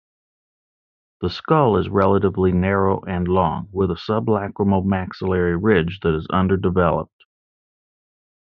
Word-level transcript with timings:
The 1.21 1.29
skull 1.29 1.77
is 1.77 1.87
relatively 1.87 2.51
narrow 2.51 3.01
and 3.05 3.27
long, 3.27 3.69
with 3.71 3.91
a 3.91 3.93
sublacrimal-maxillary 3.97 5.55
ridge 5.57 5.99
that 5.99 6.15
is 6.15 6.25
underdeveloped. 6.31 7.23